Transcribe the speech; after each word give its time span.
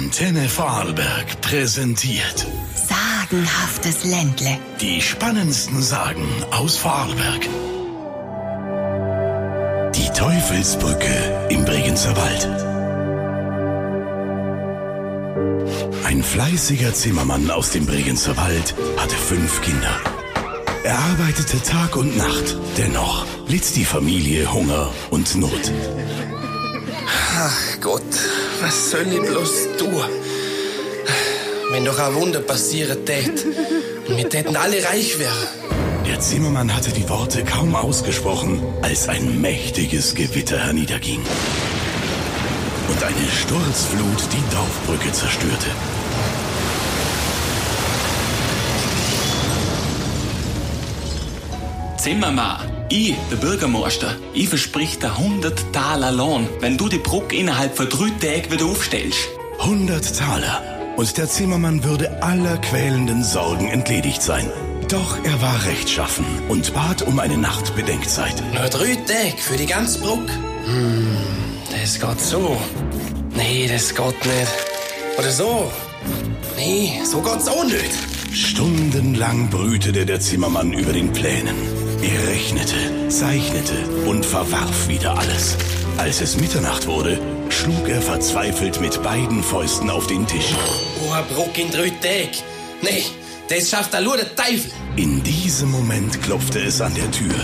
Antenne 0.00 0.48
Vorarlberg 0.48 1.42
präsentiert 1.42 2.46
Sagenhaftes 2.74 4.02
Ländle. 4.04 4.56
die 4.80 5.02
spannendsten 5.02 5.82
Sagen 5.82 6.26
aus 6.52 6.78
Vorarlberg. 6.78 7.42
Die 9.94 10.08
Teufelsbrücke 10.18 11.48
im 11.50 11.66
Bregenzer 11.66 12.16
Wald. 12.16 12.48
Ein 16.06 16.22
fleißiger 16.22 16.94
Zimmermann 16.94 17.50
aus 17.50 17.68
dem 17.68 17.84
Bregenzer 17.84 18.38
Wald 18.38 18.74
hatte 18.96 19.16
fünf 19.16 19.60
Kinder. 19.60 20.00
Er 20.82 20.98
arbeitete 20.98 21.60
Tag 21.62 21.94
und 21.96 22.16
Nacht, 22.16 22.56
dennoch 22.78 23.26
litt 23.48 23.76
die 23.76 23.84
Familie 23.84 24.50
Hunger 24.50 24.90
und 25.10 25.34
Not. 25.36 25.70
Ach 27.36 27.80
Gott, 27.82 28.02
was 28.60 28.90
soll 28.90 29.06
ich 29.12 29.20
bloß 29.20 29.76
tun? 29.78 30.04
Wenn 31.70 31.84
doch 31.84 31.98
ein 31.98 32.14
Wunder 32.14 32.40
passieren 32.40 33.04
tät 33.04 33.44
und 34.08 34.16
wir 34.16 34.28
täten 34.28 34.56
alle 34.56 34.84
reich 34.84 35.18
werden. 35.18 35.48
Der 36.06 36.18
Zimmermann 36.20 36.74
hatte 36.74 36.90
die 36.90 37.08
Worte 37.08 37.44
kaum 37.44 37.74
ausgesprochen, 37.74 38.62
als 38.82 39.08
ein 39.08 39.40
mächtiges 39.40 40.14
Gewitter 40.14 40.58
herniederging 40.58 41.20
und 42.88 43.02
eine 43.02 43.30
Sturzflut 43.30 44.22
die 44.32 44.54
Dorfbrücke 44.54 45.12
zerstörte. 45.12 45.70
Zimmermann, 51.96 52.69
ich, 52.90 53.14
der 53.30 53.36
Bürgermeister, 53.36 54.16
ich 54.34 54.48
versprich 54.48 54.98
dir 54.98 55.12
100 55.12 55.72
Taler 55.72 56.12
Lohn, 56.12 56.48
wenn 56.60 56.76
du 56.76 56.88
die 56.88 56.98
Brücke 56.98 57.36
innerhalb 57.36 57.76
von 57.76 57.88
drei 57.88 58.10
Tagen 58.20 58.50
wieder 58.50 58.66
aufstellst. 58.66 59.28
100 59.60 60.18
Taler 60.18 60.62
und 60.96 61.16
der 61.16 61.28
Zimmermann 61.28 61.84
würde 61.84 62.22
aller 62.22 62.58
quälenden 62.58 63.22
Sorgen 63.22 63.68
entledigt 63.68 64.22
sein. 64.22 64.50
Doch 64.88 65.16
er 65.24 65.40
war 65.40 65.64
rechtschaffen 65.64 66.24
und 66.48 66.74
bat 66.74 67.02
um 67.02 67.20
eine 67.20 67.38
Nacht 67.38 67.74
Bedenkzeit. 67.76 68.34
Nur 68.52 68.68
drei 68.68 68.96
Tage 68.96 69.38
für 69.38 69.56
die 69.56 69.66
ganze 69.66 70.00
Brücke? 70.00 70.32
Hm, 70.66 71.16
das 71.70 72.00
geht 72.00 72.20
so. 72.20 72.56
Nee, 73.36 73.68
das 73.68 73.94
geht 73.94 74.06
nicht. 74.06 75.16
Oder 75.16 75.30
so. 75.30 75.70
Nee, 76.56 77.00
so 77.04 77.22
geht's 77.22 77.46
auch 77.46 77.64
nicht. 77.64 77.94
Stundenlang 78.32 79.48
brütete 79.48 80.04
der 80.04 80.20
Zimmermann 80.20 80.72
über 80.72 80.92
den 80.92 81.12
Plänen. 81.12 81.79
Er 82.02 82.28
rechnete, 82.28 83.08
zeichnete 83.08 83.74
und 84.06 84.24
verwarf 84.24 84.88
wieder 84.88 85.18
alles. 85.18 85.56
Als 85.98 86.22
es 86.22 86.40
Mitternacht 86.40 86.86
wurde, 86.86 87.18
schlug 87.50 87.88
er 87.88 88.00
verzweifelt 88.00 88.80
mit 88.80 89.02
beiden 89.02 89.42
Fäusten 89.42 89.90
auf 89.90 90.06
den 90.06 90.26
Tisch. 90.26 90.54
Oh, 91.06 91.12
eine 91.12 91.26
Brücke 91.26 91.60
in 91.60 91.70
drei 91.70 91.90
Tagen. 91.90 92.38
Nee, 92.80 93.04
das 93.50 93.68
schafft 93.68 93.92
nur 94.02 94.16
der 94.16 94.34
Teufel. 94.34 94.70
In 94.96 95.22
diesem 95.22 95.70
Moment 95.70 96.22
klopfte 96.22 96.60
es 96.60 96.80
an 96.80 96.94
der 96.94 97.10
Tür 97.10 97.34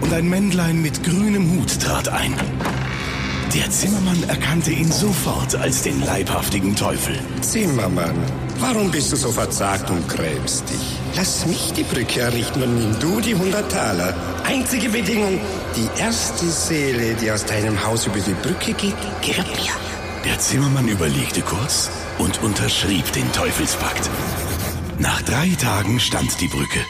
und 0.00 0.12
ein 0.12 0.28
Männlein 0.28 0.80
mit 0.80 1.02
grünem 1.02 1.50
Hut 1.50 1.80
trat 1.80 2.08
ein. 2.08 2.34
Der 3.54 3.68
Zimmermann 3.68 4.22
erkannte 4.28 4.70
ihn 4.70 4.92
sofort 4.92 5.56
als 5.56 5.82
den 5.82 6.00
leibhaftigen 6.04 6.76
Teufel. 6.76 7.18
Zimmermann, 7.40 8.14
warum 8.60 8.92
bist 8.92 9.10
du 9.10 9.16
so 9.16 9.32
verzagt 9.32 9.90
und 9.90 10.08
grämst 10.08 10.70
dich? 10.70 10.96
Lass 11.16 11.46
mich 11.46 11.72
die 11.72 11.82
Brücke 11.82 12.20
errichten 12.20 12.62
und 12.62 12.78
nimm 12.78 13.00
du 13.00 13.20
die 13.20 13.34
100 13.34 13.68
Taler. 13.72 14.14
Einzige 14.44 14.88
Bedingung, 14.90 15.40
die 15.76 16.00
erste 16.00 16.46
Seele, 16.46 17.14
die 17.14 17.32
aus 17.32 17.44
deinem 17.44 17.84
Haus 17.84 18.06
über 18.06 18.20
die 18.20 18.34
Brücke 18.34 18.72
geht, 18.72 18.94
gehört 19.20 19.48
mir. 19.48 19.72
Der 20.24 20.38
Zimmermann 20.38 20.86
überlegte 20.86 21.40
kurz 21.40 21.90
und 22.18 22.40
unterschrieb 22.44 23.10
den 23.12 23.32
Teufelspakt. 23.32 24.08
Nach 24.98 25.22
drei 25.22 25.48
Tagen 25.60 25.98
stand 25.98 26.40
die 26.40 26.48
Brücke. 26.48 26.80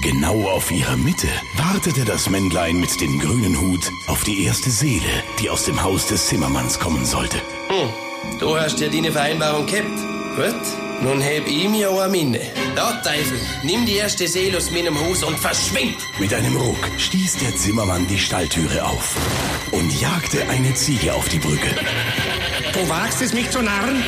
Genau 0.00 0.48
auf 0.48 0.70
ihrer 0.70 0.96
Mitte 0.96 1.28
wartete 1.56 2.04
das 2.04 2.30
Männlein 2.30 2.78
mit 2.78 3.00
dem 3.00 3.18
grünen 3.18 3.60
Hut 3.60 3.90
auf 4.06 4.22
die 4.22 4.44
erste 4.44 4.70
Seele, 4.70 5.24
die 5.40 5.50
aus 5.50 5.64
dem 5.64 5.82
Haus 5.82 6.06
des 6.06 6.26
Zimmermanns 6.26 6.78
kommen 6.78 7.04
sollte. 7.04 7.38
Hm, 7.68 8.38
du 8.38 8.56
hast 8.56 8.78
ja 8.80 8.88
deine 8.88 9.10
Vereinbarung 9.10 9.66
gehabt. 9.66 9.98
Gut, 10.36 10.87
nun 11.02 11.20
heb 11.20 11.46
ich 11.46 11.68
mir 11.68 11.90
auch 11.90 12.00
eine 12.00 12.12
Minne. 12.12 12.40
Da, 12.74 12.92
Teufel, 13.02 13.40
nimm 13.62 13.86
die 13.86 13.96
erste 13.96 14.26
Seele 14.28 14.58
aus 14.58 14.70
meinem 14.70 14.98
Haus 14.98 15.22
und 15.22 15.38
verschwind. 15.38 15.96
Mit 16.18 16.32
einem 16.34 16.56
Ruck 16.56 16.88
stieß 16.96 17.38
der 17.38 17.54
Zimmermann 17.56 18.06
die 18.06 18.18
Stalltüre 18.18 18.84
auf 18.84 19.16
und 19.72 20.00
jagte 20.00 20.48
eine 20.48 20.74
Ziege 20.74 21.14
auf 21.14 21.28
die 21.28 21.38
Brücke. 21.38 21.70
Du 22.72 22.88
wagst 22.88 23.22
es, 23.22 23.32
mich 23.32 23.50
zu 23.50 23.62
narren? 23.62 24.02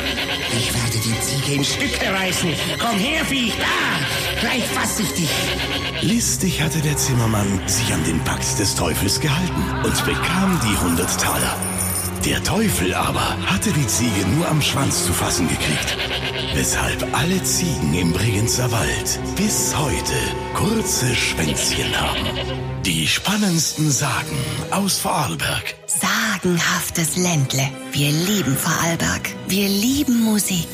Ich 0.57 0.73
werde 0.73 0.97
die 0.97 1.19
Ziege 1.21 1.55
in 1.55 1.63
Stücke 1.63 2.13
reißen. 2.13 2.53
Komm 2.79 2.97
her, 2.97 3.25
Viech, 3.25 3.53
da! 3.57 4.39
Gleich 4.39 4.63
fass 4.67 4.99
ich 4.99 5.11
dich. 5.13 5.29
Listig 6.01 6.61
hatte 6.61 6.79
der 6.81 6.97
Zimmermann 6.97 7.61
sich 7.67 7.93
an 7.93 8.03
den 8.05 8.19
Pakt 8.23 8.59
des 8.59 8.75
Teufels 8.75 9.19
gehalten 9.19 9.63
und 9.83 10.05
bekam 10.05 10.59
die 10.63 10.75
100 10.77 11.19
Taler. 11.19 11.80
Der 12.25 12.43
Teufel 12.43 12.93
aber 12.93 13.35
hatte 13.47 13.71
die 13.71 13.87
Ziege 13.87 14.27
nur 14.35 14.47
am 14.47 14.61
Schwanz 14.61 15.05
zu 15.05 15.13
fassen 15.13 15.47
gekriegt, 15.47 15.97
weshalb 16.53 17.03
alle 17.17 17.41
Ziegen 17.43 17.93
im 17.95 18.13
Bregenzer 18.13 18.71
Wald 18.71 19.19
bis 19.35 19.75
heute 19.75 20.13
kurze 20.53 21.15
Schwänzchen 21.15 21.99
haben. 21.99 22.27
Die 22.85 23.07
spannendsten 23.07 23.89
Sagen 23.89 24.37
aus 24.69 24.99
Vorarlberg. 24.99 25.73
Sagenhaftes 25.87 27.17
Ländle. 27.17 27.67
Wir 27.91 28.11
lieben 28.11 28.55
Vorarlberg. 28.55 29.29
Wir 29.47 29.67
lieben 29.67 30.23
Musik. 30.23 30.67